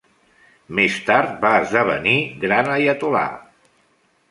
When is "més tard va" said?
0.79-1.51